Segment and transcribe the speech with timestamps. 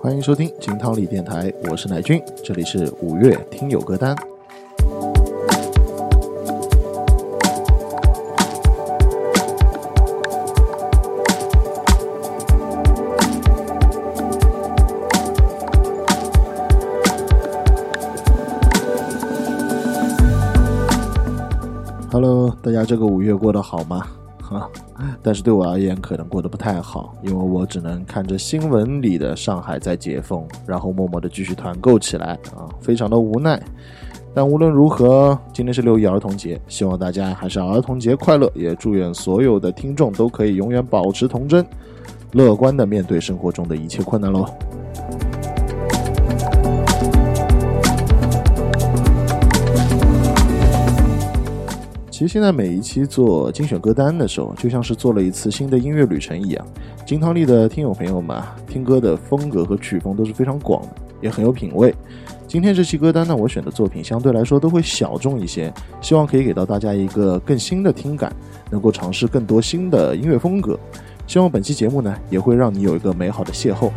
[0.00, 4.16] 欢迎收听金汤力电台，我是乃君，这里是五月听友歌单。
[22.68, 24.06] 大家这个五月过得好吗？
[24.42, 24.68] 哈，
[25.22, 33.58] 但是对我而言可能过得不太好，因为我只能看着新闻里的上海在解封，然后默默的继续团购起来啊，非常的无奈。
[34.34, 41.64] 但无论如何，今天是六一儿童节，希望大家还是儿童节快乐，也祝愿所有的听众都可以永远保持童真，
[42.32, 44.46] 乐观的面对生活中的一切困难喽。
[52.18, 56.66] 其实现在每一期做精选歌单的时候，就像是做了一次新的音乐旅程一样。
[57.06, 60.88] 金汤力的听友朋友们啊，听歌的风格和曲风都是非常广的，
[61.20, 61.94] 也很有品味。
[62.48, 68.34] 今天这期歌单呢，我选的作品相对来说都会小众一些，希望可以给到大家一个更新的听感，
[68.68, 70.76] 能够尝试更多新的音乐风格。
[71.24, 73.92] 希望本期节目呢，也会让你有一个美好的邂逅。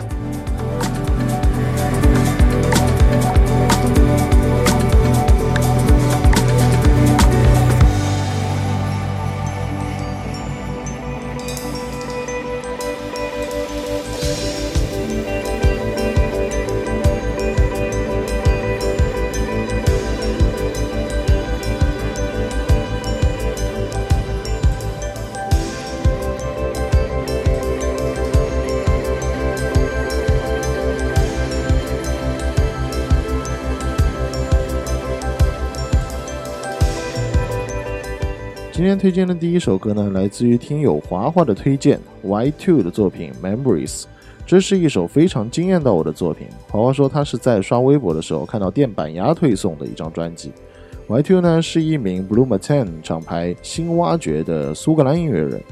[38.91, 44.01] 今天推荐的第一首歌呢，来自于听友华华的推荐，Y Two 的作品《Memories》。
[44.45, 46.49] 这是一首非常惊艳到我的作品。
[46.67, 50.51] 华华说他是在刷微博的时候看到电板鸭推送的一张专辑。
[51.07, 55.63] Y Two 呢是一名 Blue Mountain 厂牌新挖掘的苏格兰音乐人。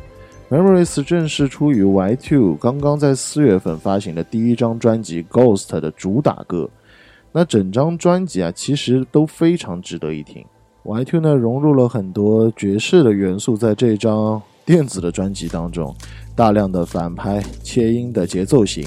[0.50, 6.70] Memories 正是出于 Y Two 刚刚在四月份发行的第一张专辑《Ghost》的主打歌。
[7.34, 10.46] 那整张专辑啊，其实都非常值得一听。
[10.90, 15.96] Y Two 呢融入了很多爵士的元素在这张电子的专辑当中，
[16.36, 18.84] 大量的反拍、切音的节奏型，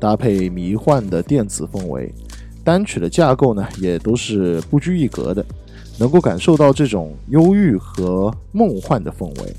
[0.00, 2.12] 搭配迷幻的电子氛围，
[2.64, 5.46] 单曲的架构呢也都是不拘一格的，
[5.96, 9.54] 能够感受到这种忧郁和梦幻的氛围。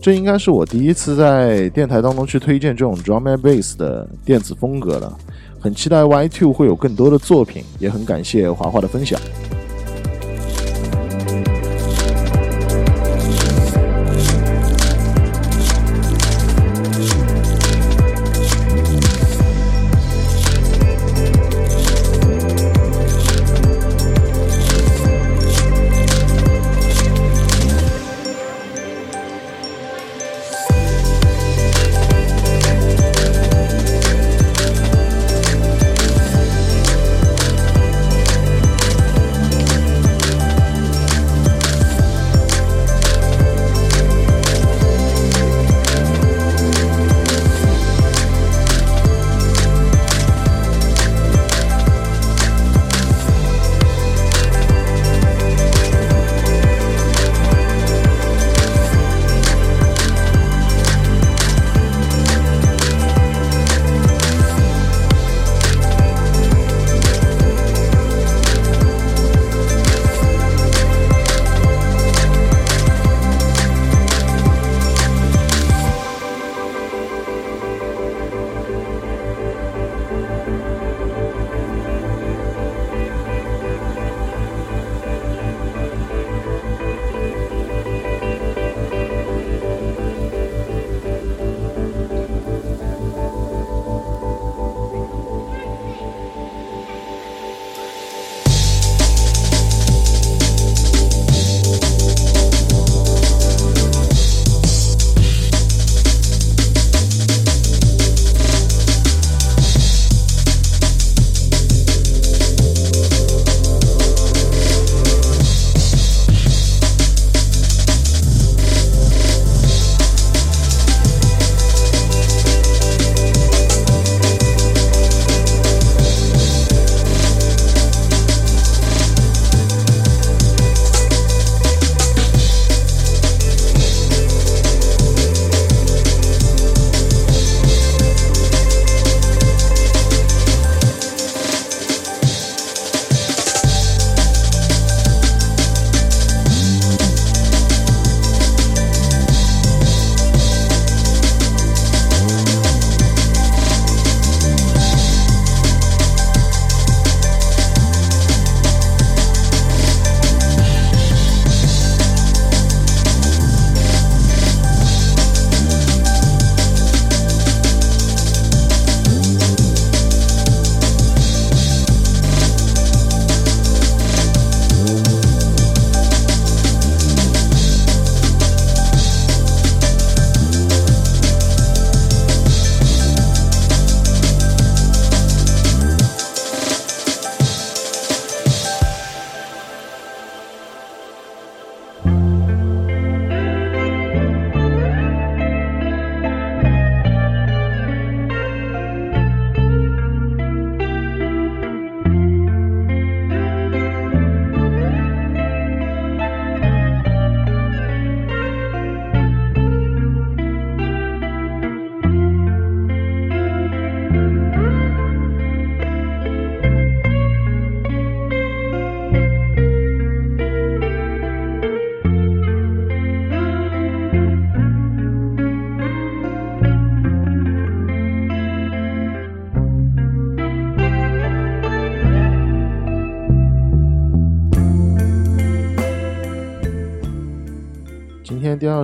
[0.00, 5.14] 这应该是我第一次在电台当中去推荐这种 drum and bass 的电子风格了，
[5.60, 9.20] 很期待 Y Two 会有更多的作品，也很感谢华华的分享。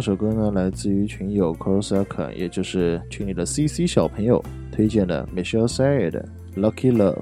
[0.00, 4.42] 二首歌呢，来自于群友 Corsac，也就是群里的 CC 小朋友
[4.72, 6.26] 推荐的 Michelle s a y 的
[6.56, 7.18] Lucky Love，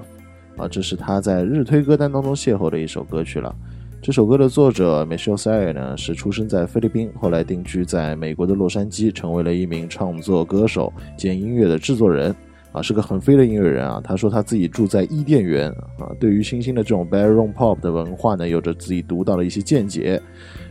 [0.55, 3.53] 啊，这是他在日推歌单当中邂逅的一首歌曲了。
[4.01, 12.33] 这首歌的作者 Michelle s a y 呢，是出生在菲律宾，后来定居在美国的洛杉矶，成为了一名创作歌手兼音乐的制作人。
[12.71, 13.99] 啊，是个很飞的音乐人啊！
[14.03, 20.21] 他说他自己住在伊甸园啊，对于新兴的这种 bedroom pop 的文化呢，有着自己独到的一些见解。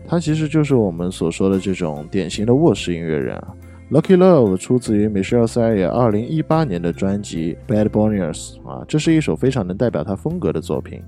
[0.09, 3.49] 他其实就是我们所说的这种典型的卧室音乐人啊。
[3.91, 11.03] Lucky Love 出自于 Michelle s a y e 二零一八年的专辑 Bad Boners 啊，这是一首非常能代表他风格的作品。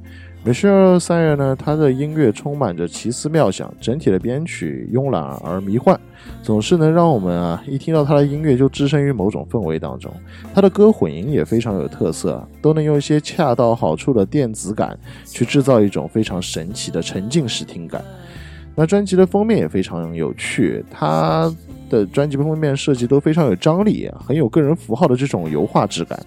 [0.46, 6.00] Michelle s a y e 呢，他的音乐充满着奇思妙想，整体的编曲慵懒而迷幻，
[6.42, 10.10] 总是能让我们啊一听到他的音乐就置身于某种氛围当中。
[10.54, 18.02] 他的歌混音也非常有特色，都能用一些恰到好处的电子感去制造一种非常神奇的沉浸式听感。
[18.80, 21.54] 那专辑的封面也非常有趣，他
[21.90, 26.18] 的专辑封面设计都非常有张力，很有个人符号的这种油画质感。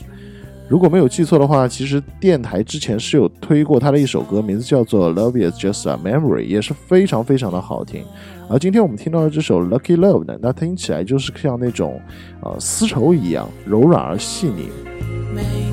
[0.69, 8.05] 如果没有记错的话，其实电台之前是有推过他的一首歌，名字叫做《Love Is Just a Memory》，也是非常非常的好听。
[8.47, 11.99] 而今天我们听到的这首《Lucky Love》呢，那听起来就是像那种
[12.41, 15.72] 呃丝绸一样柔软而细腻。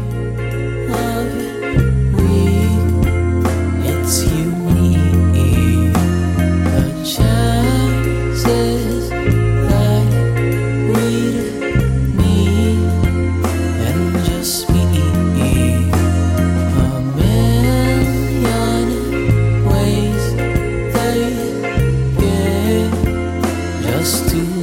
[24.00, 24.59] us to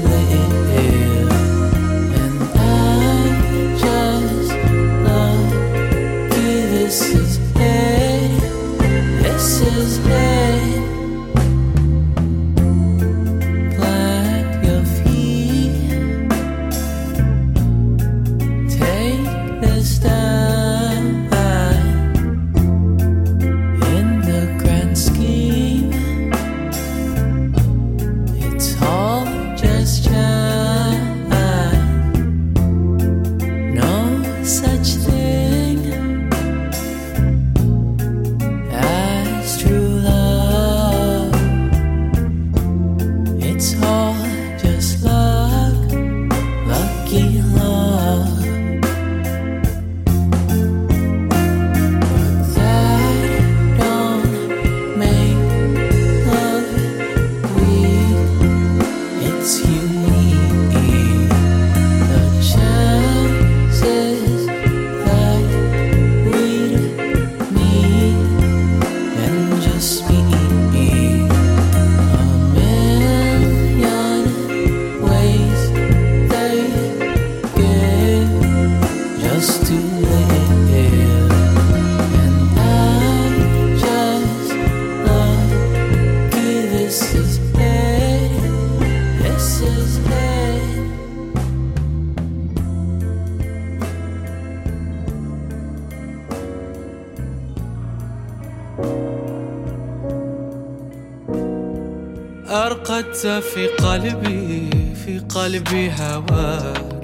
[103.18, 104.70] أرقدت في قلبي
[105.06, 106.98] في قلبي هواك.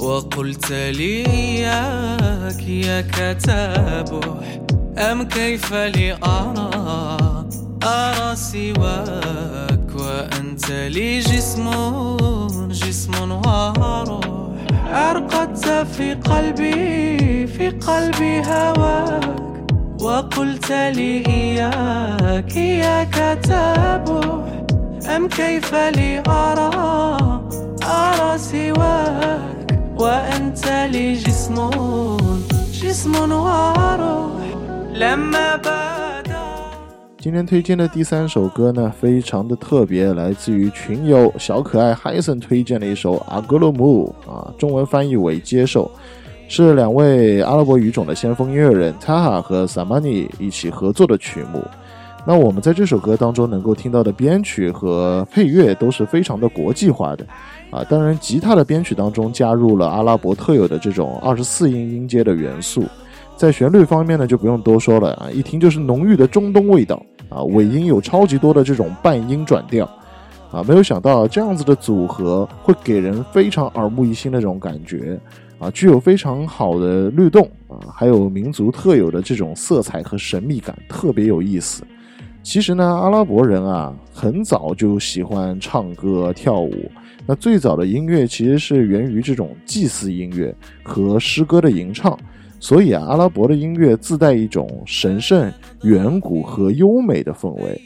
[0.00, 4.60] وقلت لي إياك إياك تبح
[4.98, 7.46] أم كيف لي أرى
[7.84, 11.70] أرى سواك وأنت لي جسم
[12.70, 14.24] جسم وروح
[14.86, 19.34] أرقدت في قلبي في قلبي هواك.
[20.00, 24.53] وقلت لي إياك إياك تبح
[25.15, 26.69] أم كيف لي أرى
[27.83, 29.67] أرى سواك
[29.99, 31.55] وأنت لي جسم
[32.73, 34.43] جسم وروح
[34.93, 36.39] لما بدا
[37.21, 45.91] 今天推荐的第三首歌呢，非常的特别，来自于群友小可爱 Hyson 推荐的一首《阿格罗姆》啊，中文翻译为“接受”，
[46.47, 51.61] 是两位阿拉伯语种的先锋音乐人 Taha 和 Samani 一起合作的曲目。
[52.26, 57.26] 那我们在这首歌当中能够听到的编曲和配乐都是非常的国际化的，
[57.70, 62.84] 啊，当然吉他的编曲当中加入了阿拉伯特有的这种二十四音音阶的元素，
[63.36, 69.84] 在旋律方面呢就不用多说了啊，一听就是浓郁的中东味道啊，尾音有超级多的这种半音转调，
[70.50, 75.20] 啊，没有想到这样子的组合会给人非常耳目一新的这种感觉，
[75.58, 81.84] 啊，具有非常好的律动啊，还有民族特有的这种色彩和神秘感，特别有意思。
[82.44, 86.90] 其实呢，阿拉伯人啊，很早就喜欢唱歌跳舞。
[87.26, 92.16] 那最早的音乐其实是源于这种祭祀音乐和诗歌的吟唱，
[92.60, 95.50] 所以啊，阿拉伯的音乐自带一种神圣、
[95.84, 97.80] 远古和优美的氛围。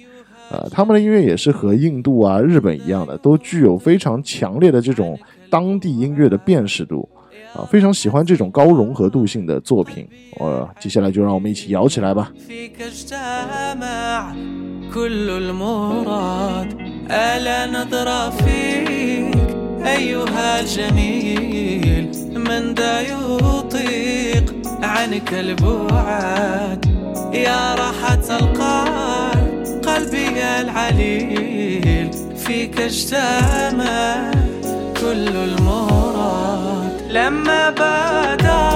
[0.50, 5.16] 呃，他们的音乐也是和印度啊、日本一样的，都具有非常强烈的这种
[5.48, 7.08] 当地音乐的辨识度。
[7.53, 10.07] 啊，非常喜欢这种高融合度性的作品。
[10.39, 12.31] 呃，接下来就让我们一起摇起来吧。
[32.43, 34.31] فيك اجتمع
[34.99, 38.68] كل المراد لما بدا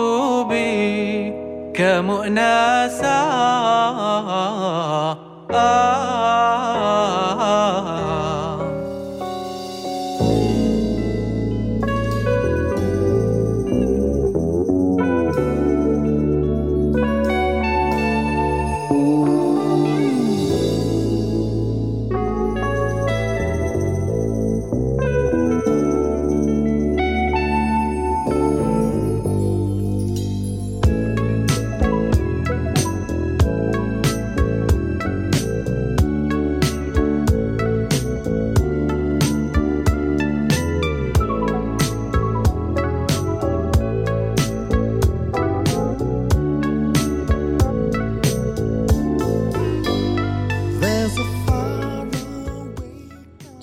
[0.48, 1.32] بي
[1.74, 3.18] كمؤنسة.
[5.50, 6.07] آه.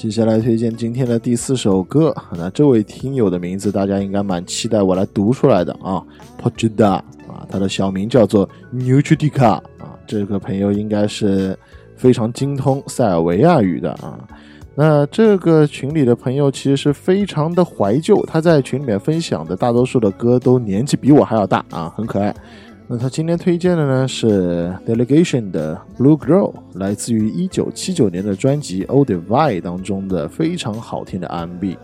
[0.05, 5.99] 接下来推荐今天的第四首歌，那这位听友的名字大家应该蛮期待我来读出来的啊
[6.37, 9.29] p o r t u d a 啊，他的小名叫做 n u t r i t i
[9.29, 11.57] c a 啊，这个朋友应该是
[11.95, 14.19] 非常精通塞尔维亚语的啊。
[14.75, 22.31] 那这个群里的朋友其实是非常的怀旧，他在群里面分享的大多数的歌都年纪比我还要大啊，很可爱。
[22.87, 31.77] 那他今天推荐的呢是 Delegation 的 Blue Girl，来自于一九七九年的专辑《Old Divide》当中的非常好听的 R&B。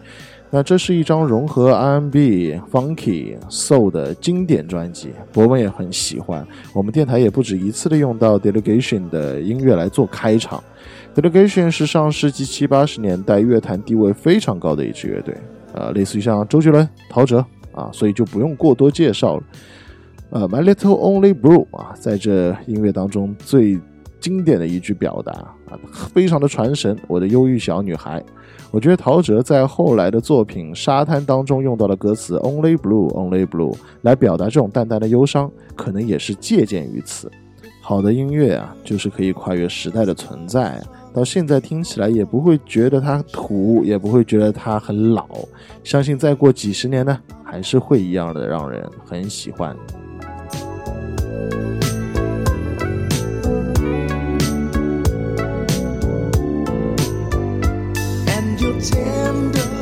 [0.51, 6.45] 那这是一张融合 R&B、Funky、Soul 的经典专辑，博文也很喜欢。
[6.71, 10.63] 我们电台也不止一次的用到 Delegation 的音乐来做开场。
[11.15, 15.35] Delegation 是上世纪七八十年代乐坛地位非常高的一支乐队，
[15.73, 19.43] 呃，类似于像周杰伦、陶喆啊，所以就不用过多介绍了。
[20.31, 23.77] 呃，My Little Only Blue 啊，在这音乐当中最
[24.19, 25.77] 经典的一句表达啊，
[26.13, 26.97] 非常的传神。
[27.07, 28.23] 我的忧郁小女孩，
[28.71, 37.29] 我觉得陶喆在后来的作品《沙滩》当中用到的歌词 Only Blue Only Blue 来表达这种淡淡的忧伤，可能也是借鉴于此。
[37.81, 40.81] 好的音乐啊，就是可以跨越时代的存在，
[41.13, 45.27] 到现在听起来也不会觉得它土，也不会觉得它很老。
[45.83, 49.75] 相信再过几十年呢，还是会一样的让人很喜欢。
[58.27, 59.80] And your tender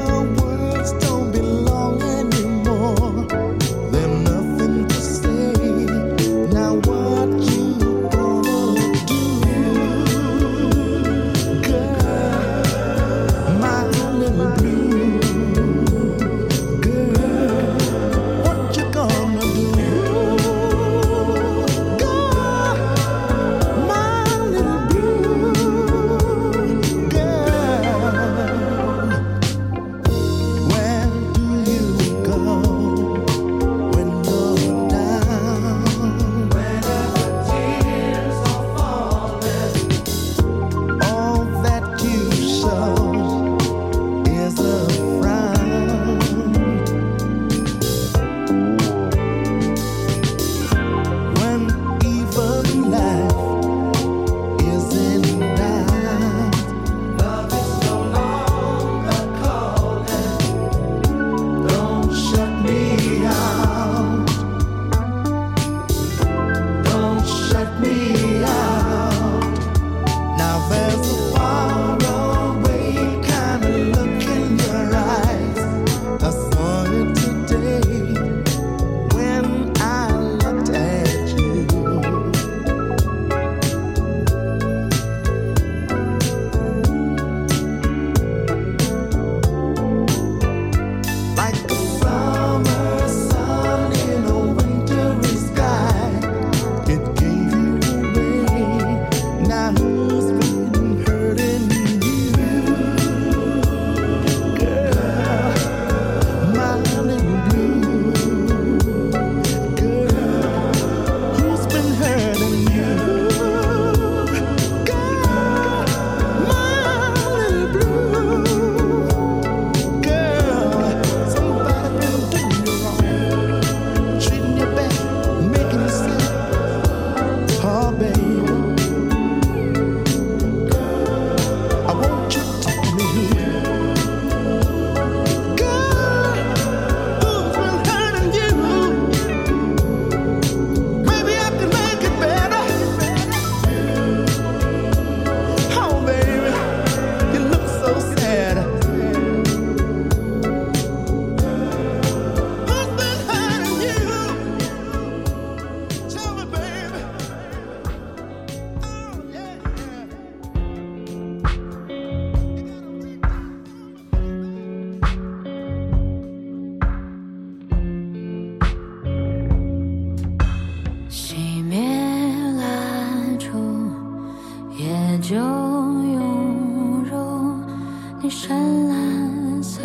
[178.29, 179.81] 深蓝色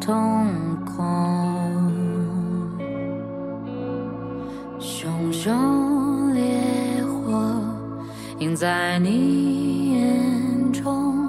[0.00, 1.06] 瞳孔，
[4.80, 6.42] 熊熊烈
[7.04, 7.62] 火
[8.40, 11.28] 映在你眼中，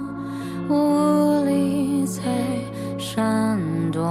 [0.67, 2.21] 无力再
[2.97, 3.59] 闪
[3.91, 4.01] 躲。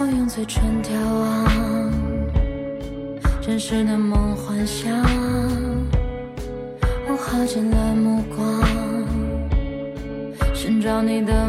[0.00, 1.92] 我用嘴唇眺望
[3.40, 4.90] 真实的梦幻想，
[10.90, 11.46] 到你的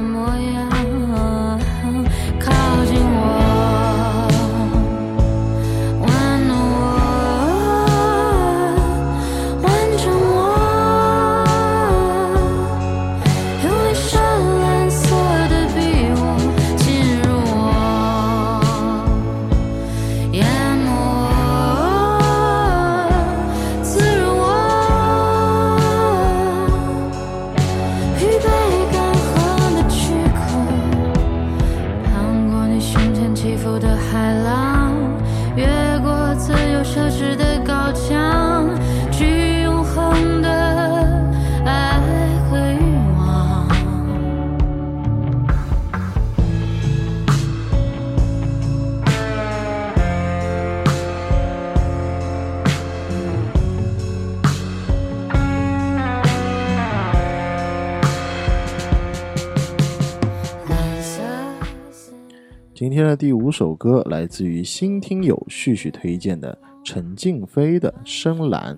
[62.81, 68.75] 今天的第五首歌来自于新听友旭旭推荐的陈静飞的《深蓝》。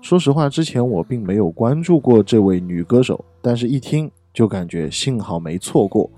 [0.00, 6.08] 说实话，之前我并没有关注过这位女歌手，但是一听就感觉幸好没错过。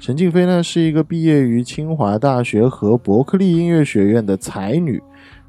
[0.00, 5.00] 陈静飞呢是一个毕业于清华大学和伯克利音乐学院的才女，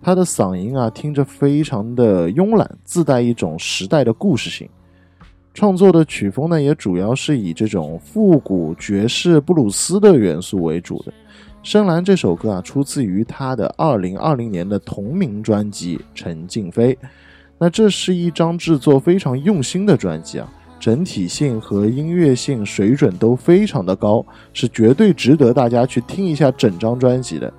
[0.04, 4.70] 她的嗓音啊听着非常的慵懒，自带一种时代的故事性。
[5.56, 11.12] 创作的曲风呢，也主要是以这种复古爵士、布鲁斯的元素为主的。
[11.64, 16.94] 《深蓝》这首歌啊，出自于他的二零二零年的同名专辑《陈静飞》。
[17.58, 27.52] 那这是一张制作非常用心的专辑啊，整体性和音乐性水准都非常的高，是绝对值得大家去听一下整张专辑的。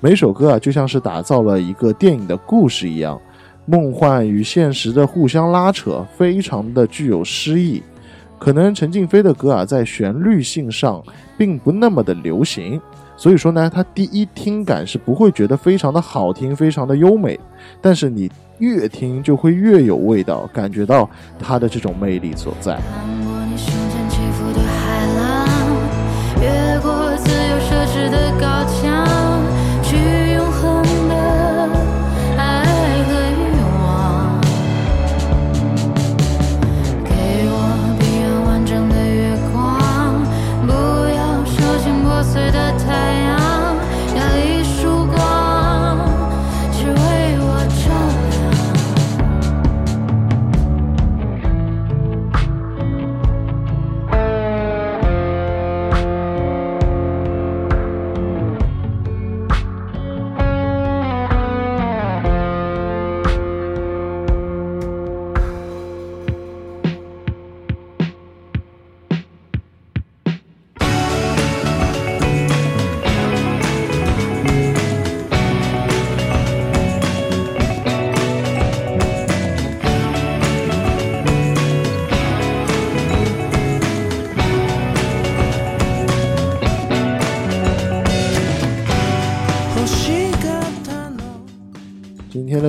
[0.00, 3.20] 每首歌啊，就像是打造了一个电影的故事一样，
[3.66, 7.80] 梦幻与现实的互相拉扯，非常的具有诗意。
[8.36, 11.00] 可能陈静飞的歌啊，在旋律性上
[11.38, 12.78] 并不那么的流行，
[13.16, 17.38] 所以说呢，它第一听感是不会觉得非常的好听，非常的优美，
[17.80, 22.78] 但是你越听就会越有味道，感觉到它的这种魅力所在。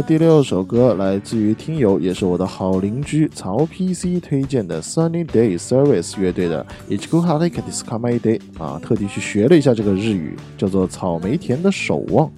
[0.08, 6.64] 第六首歌来自于听友，也是我的好邻居曹 PC 推荐的 Sunny Day Service 乐队的
[6.94, 7.96] 《i c h i k u h a r i k a d i s k
[7.96, 12.32] a m a Day》啊，特地去学了一下这个日语，叫做草莓田的守望。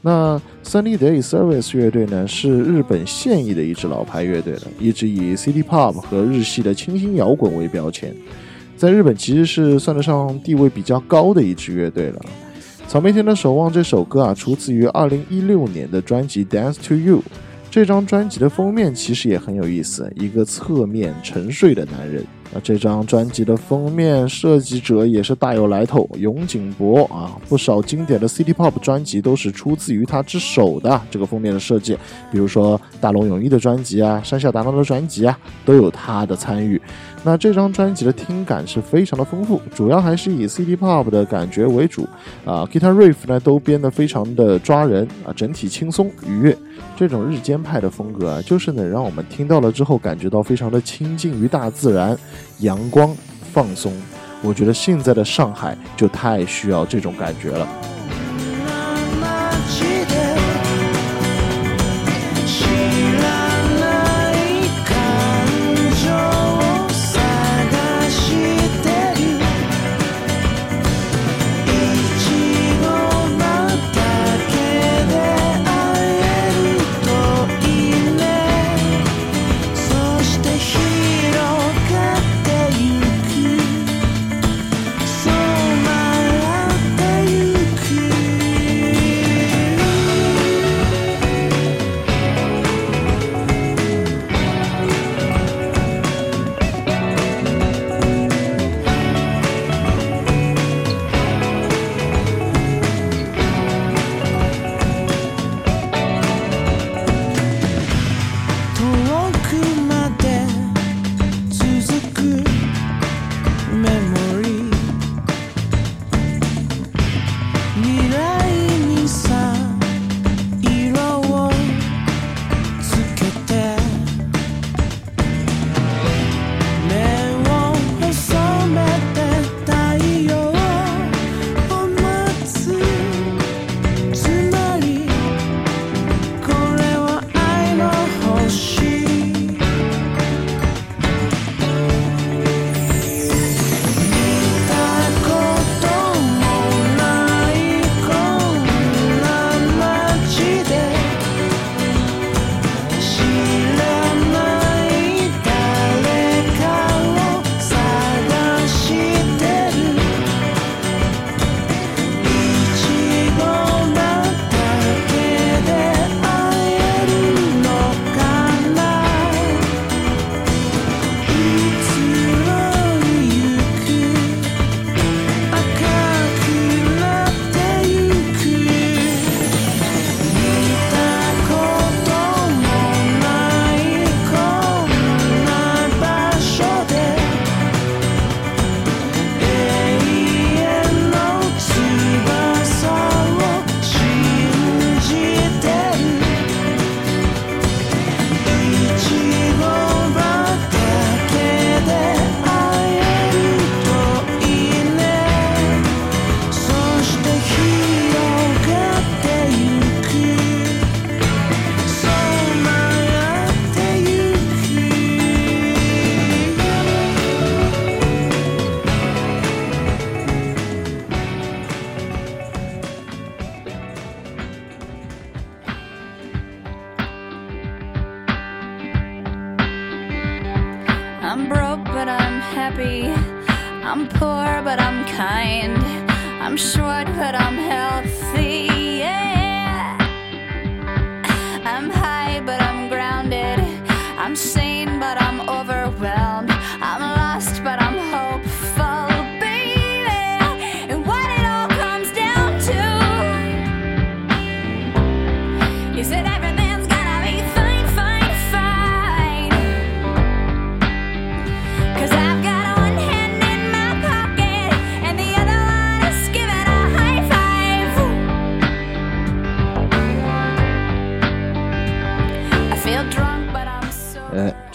[0.00, 8.12] 那 Sunny Day Service 乐队呢，是日本现役的一支老牌乐队了，一直以 City Pop 和日系的清新摇滚为标签，
[8.76, 12.20] 在日本其实是算得上地位比较高的一支乐队了。
[12.92, 17.20] 草莓田的守望这首歌啊，出自于二零一六年的专辑《Dance to You》。
[17.70, 31.00] 这张专辑的封面其实也很有意思，一个侧面沉睡的男人，那这张专辑的封面设计者也是大有来头，永井博啊，不少经典的 City Pop 专辑都是出自于他之手的。
[31.10, 31.96] 这个封面的设计，
[32.30, 36.78] 比如说大龙泳衣的专辑啊，山下达郎的专辑啊，都有他的参与。
[37.24, 42.02] 那这张专辑的听感是非常的丰富，主要还是以 City Pop 的感觉为主
[42.44, 46.56] 啊，Guitar Riff 呢都编得非常的抓人啊，整体轻松愉悦。
[46.96, 52.16] 这种日间派的风格啊，就是能让我们听到了之后感觉到非常的亲近于大自然、
[52.58, 53.14] 阳光、
[53.52, 53.92] 放松。
[54.42, 57.66] 我觉得现在的上海就太需要这种感觉了。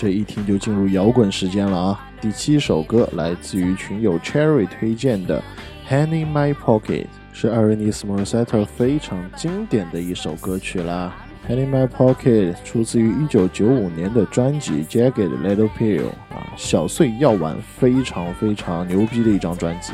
[0.09, 1.99] 一听就进入摇滚时间了啊！
[2.19, 5.43] 第七首歌来自于群友 Cherry 推荐的
[5.91, 11.15] 《Hand in My Pocket》，是艾瑞尼斯·莫 r 塞特非常经典的一首歌曲啦。
[11.51, 19.93] 《Hand in My Pocket》出自于1995年的专辑《Jagged Little Pill》啊，小碎药丸，非常非常牛逼的一张专辑。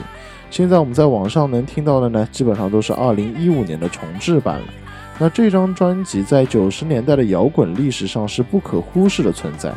[0.49, 4.67] 现在我们在网上能听到的呢，基本上都是2015年的重制版了。
[5.19, 9.71] 那这张专辑在九十年代的摇滚历史上是不可忽视的存在。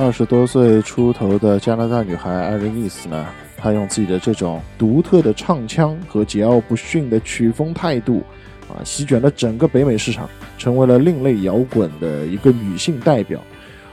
[0.00, 8.22] 二十多岁出头的加拿大女孩艾瑞妮斯呢，她用自己的这种独特的唱腔和桀骜不驯的曲风态度，
[8.68, 13.40] 啊，席卷了整个北美市场，成为了另类摇滚的一个女性代表。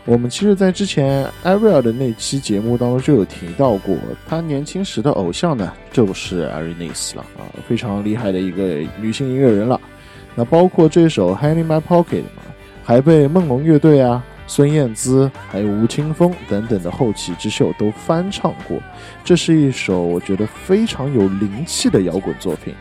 [0.06, 9.82] 我们其实，在之前 Ariel 的那期节目当中就有提到过，她年轻时的偶像呢就是 Arenis 了啊，非常厉害的一个女性音乐人了。
[10.36, 12.46] 那包括这首《Hand in My Pocket》啊，
[12.84, 18.80] 还被梦龙乐队啊、孙燕姿还有吴青峰等等的后起之秀都翻唱过。
[19.24, 22.74] 这是一首我觉得非常有灵气的摇滚作品。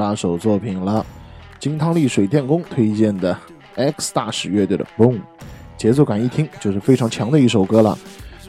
[0.00, 1.04] 八首作品了，
[1.58, 3.36] 金汤力水电工推荐的
[3.74, 5.16] X 大使乐队的《Boom》，
[5.76, 7.98] 节奏感一听就是非常强的一首歌了。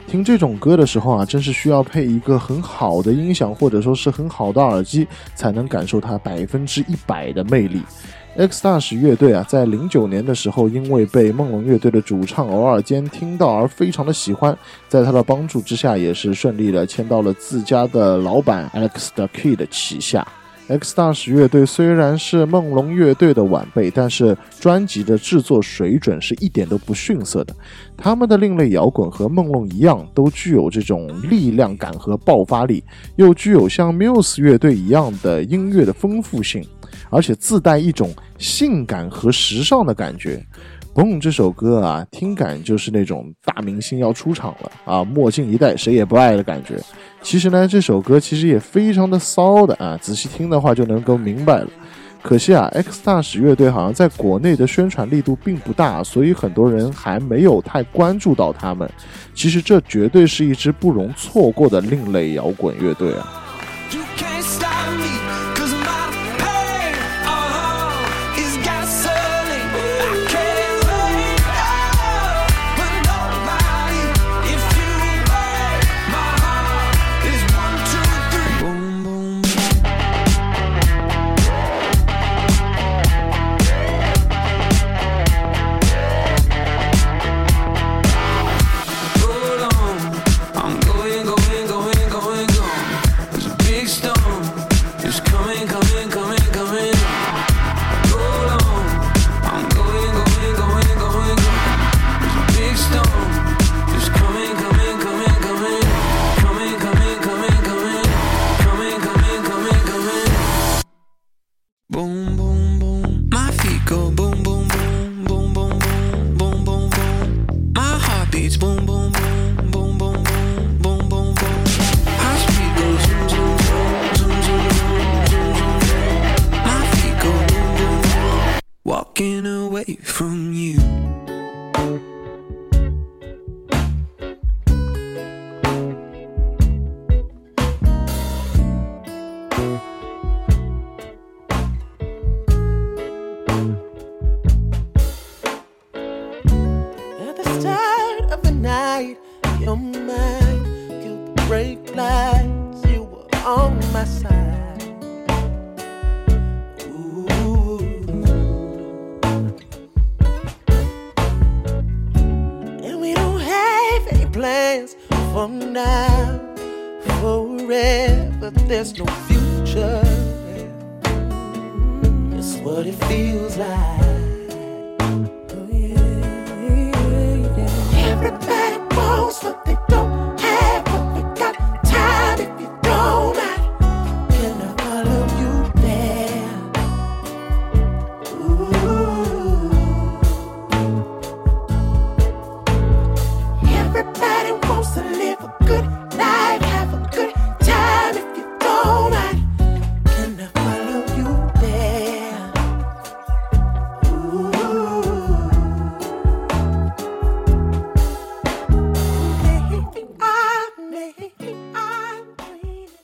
[0.06, 7.82] 听这种歌的时候啊，真是需要配一个很好的音响，或者说是很好的耳机，才能感受它百分之一百的魅力。
[8.34, 14.56] X 大使乐队啊，在零九年的时候，因为被梦龙乐队的主唱偶尔间听到而非常的喜欢，
[14.88, 20.26] 在他的帮助之下，也是顺利的签到了自家的老板 Alex the Kid 旗下。
[20.68, 27.54] X 大使乐队虽然是梦龙乐队的晚辈，但是专辑的制作水准是一点都不逊色的。
[27.96, 32.82] 他们的另类摇滚和梦龙一样，都具有这种力量感和爆发力，
[33.16, 36.64] 又具有像 Muse 乐队一样的音乐的丰富性，
[37.10, 40.42] 而且自带一种性感和时尚的感觉。
[40.94, 46.78] 蹦这首歌啊，听感就是那种大明星要出场了啊，墨镜一戴谁也不爱的感觉。
[47.22, 51.68] 其实呢，这首歌其实也非常的骚的啊，仔细听的话就能够明白了。
[52.20, 58.88] 可惜啊，X 大使乐队好像在国内的宣传力度并不大，所以很多人还没有太关注到他们。
[59.34, 63.41] 其实这绝对是一支不容错过的另类摇滚乐队啊！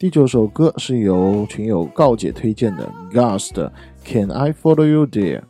[0.09, 3.71] 第九首歌是由群友告解推荐的 Gus 的
[4.11, 5.43] 《Can I Follow You There》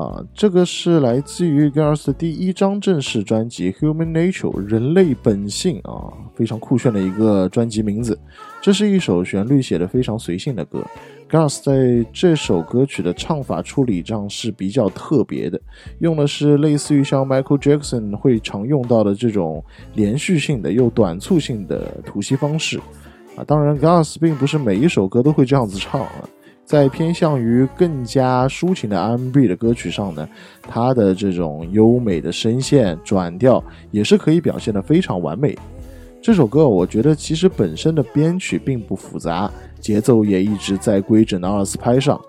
[0.00, 8.18] 啊，这个是来自于 Gus 的第一张正式专辑《Human Nature》人类本性啊，非常酷炫的一个专辑名字。
[8.62, 10.82] 这是一首旋律写的非常随性的歌。
[11.28, 15.60] Gus 在这首歌曲的唱法处理上是比较特别的，
[15.98, 22.80] 用的是类似于像 Michael Jackson 会常用到的这种连续性的又短促性的吐息方式。
[23.46, 26.28] 当然，Gus 并不是每一首歌都会这样子唱啊。
[26.64, 30.28] 在偏向于更加抒情的 R&B 的歌曲上呢，
[30.62, 35.58] 它的这种优美的声线转调也是可以表现得非常完美。
[36.22, 42.20] 这首歌我觉得其实本身的编曲并不复杂，节奏也一直在规整的二四拍上。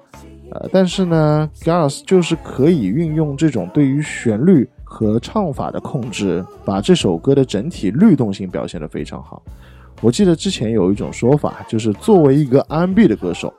[0.50, 9.42] 呃，但是呢，Gus 就是可以运用这种对于旋律和唱法的控制，把这首歌的整体律动性表现得非常好。
[10.02, 13.54] 我记得之前有一种说法，就是作为一个 R&B 的歌手，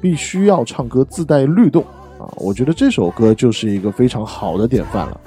[0.00, 1.84] 必须要唱歌自带律动
[2.18, 2.26] 啊。
[2.38, 5.20] 我觉得这首歌就是一个非常好的典范了。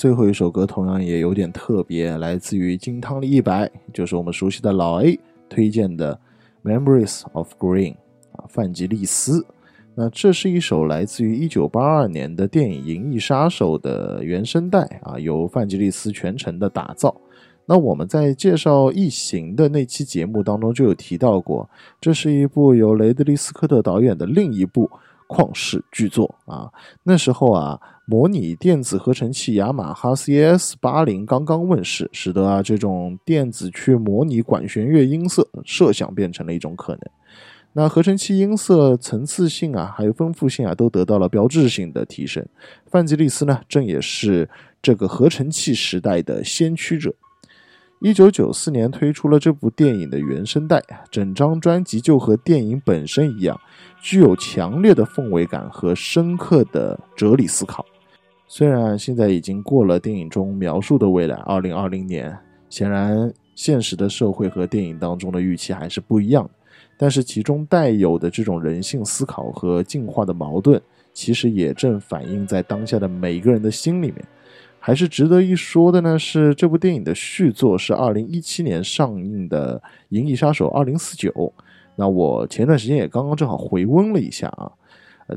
[0.00, 6.18] 最后一首歌同样也有点特别，来自于金汤力一百，就是我们熟悉的老 A 推荐的
[6.66, 7.92] 《Memories of Green》
[8.32, 9.44] 啊，范吉利斯。
[9.94, 17.14] 那这是一首来自于一九八二年的电影《银翼杀手》的原声带啊，由范吉利斯全程的打造。
[17.66, 21.68] 那我们在介绍《异形》的那期节目当中就有提到过，
[22.00, 24.90] 这是一部由雷德利·斯科特导演的另一部
[25.28, 26.72] 旷世巨作啊。
[27.02, 27.78] 那时候啊，
[28.10, 37.00] 模拟电子合成器雅马哈 CS 八零刚刚问世，使得啊这种电子去模拟管弦乐音色设想变成了一种可能。
[37.72, 42.44] 那合成器音色层次性啊，还有丰富性啊，都得到了标志性的提升。
[42.90, 44.50] 范吉利斯呢，正也是
[44.82, 47.14] 这个合成器时代的先驱者。
[48.00, 50.82] 一九九四年推出了这部电影的原声带，
[51.12, 53.60] 整张专辑就和电影本身一样，
[54.02, 57.86] 具有强烈的氛围感和深刻的哲理思考。
[58.52, 62.36] 虽然现在已经过了电影中描述的未来，二零二零年，
[62.68, 66.50] 显然现实的社会和电影当中的预期还是不一样。
[66.98, 70.82] 但是其中带有的这种人性思考和进化的矛盾，
[71.12, 74.16] 其实也正反映在当下的每一个人的心里面。
[74.80, 79.78] 还是值得一说的呢，是这部电影的续作是二零一七年上映的
[80.08, 81.30] 《银翼杀手二零四九》。
[81.94, 84.72] 那我前段时间也刚刚正好回温了一下啊，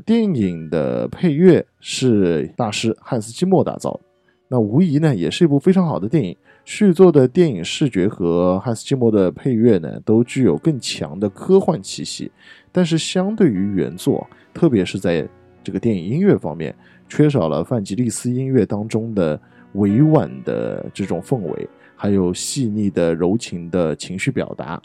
[0.00, 4.00] 电影的配乐是大师汉斯季默打造的，
[4.48, 6.36] 那无疑呢也是一部非常好的电影。
[6.64, 12.32] 续作的电影视觉和汉斯季默的配乐呢，都具有更强的科幻气息，
[12.72, 15.28] 但是相对于原作，特别是在
[15.62, 16.74] 这个电影音乐方面，
[17.06, 19.38] 缺少了范吉利斯音乐当中的
[19.74, 24.80] 委婉的这种氛围，还有细腻的柔情的情绪表达。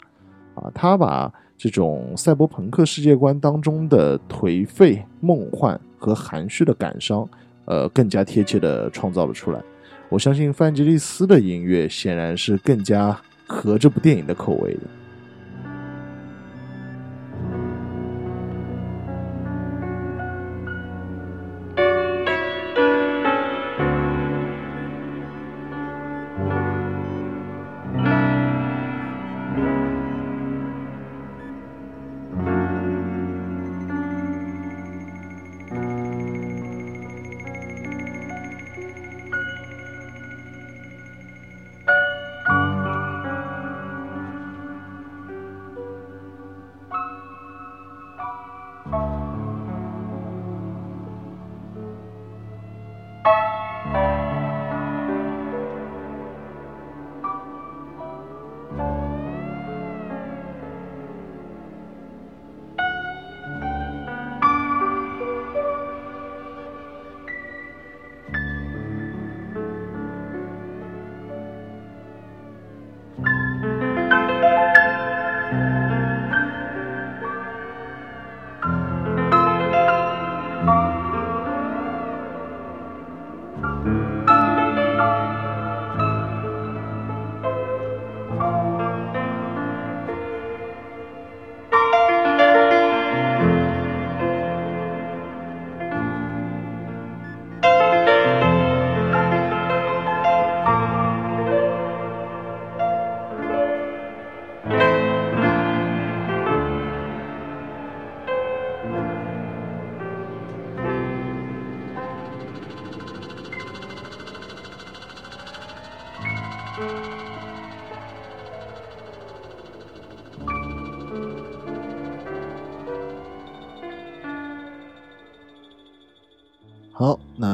[0.54, 1.32] 啊，他把
[1.62, 7.28] 这种赛博朋克世界观当中的颓废、梦幻和含蓄的感伤，
[7.66, 9.62] 呃，更加贴切的创造了出来。
[10.08, 13.14] 我相信范吉利斯的音乐显然是更加
[13.46, 14.80] 合这部电影的口味的。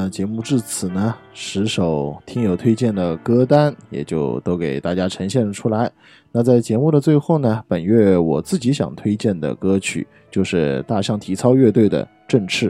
[0.08, 5.90] 节目至此呢，十首听友推荐的歌单也就都给大家呈现了出来。
[6.32, 12.68] 那在节目的最后呢，本月我自己想推荐的歌曲就是大象体操乐队的《振翅》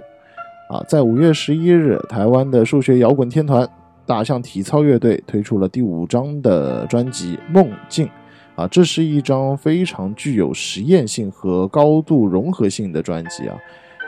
[0.74, 3.68] 啊，在五月十一日，台湾的数学摇滚天团
[4.07, 8.07] 大象体操乐队推出了第五张的专辑《梦境》
[8.55, 13.57] 啊，这是一张非常具有实验性和高度融合性的专辑啊，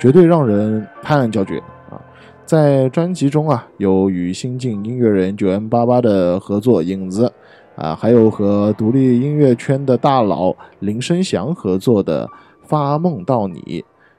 [0.01, 1.63] 绝对让人拍案叫绝！
[2.49, 7.31] 在专辑中啊，有与新晋音乐人九 M 八八的合作《影子》，
[7.83, 12.27] 啊，还有和独立音乐圈的大佬林生祥合作的
[12.63, 13.61] 《发梦到你》。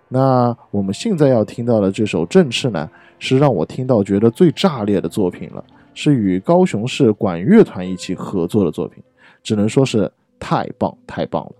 [0.10, 5.64] 那我们现在要听到的这首《振翅》呢，是让我听到觉得最炸裂的作品了，
[5.96, 9.04] 是与高雄市管乐团一起合作的作品，
[9.42, 11.52] 只能说是太棒太棒了。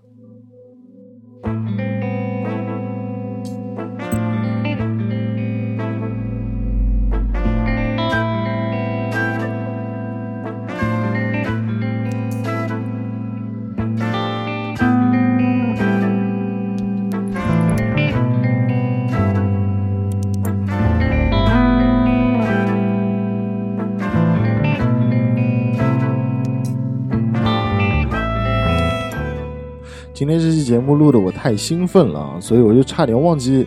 [30.20, 33.66] 今天这期节目录的我太兴奋了，所以我就差点忘记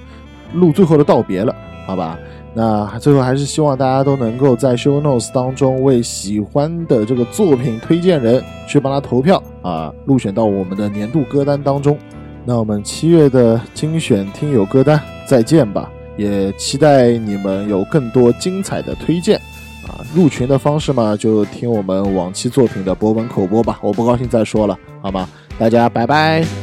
[0.54, 1.56] 录最后的道别了，
[1.88, 2.16] 好吧？
[2.54, 11.98] 那最后还是希望大家都能够在 show notes 当中为喜欢的这个作品推荐人去帮他投票啊，入选到我们的年度歌单当中。
[12.46, 19.40] 那我们七月的精选听友歌单再见吧，也期待你们有更多精彩的推荐
[19.88, 20.06] 啊！
[20.14, 25.28] 入群的方式嘛，就听我们往期作品的博文口播吧，我不高兴再说了，好吗？
[25.58, 26.63] 大家拜拜。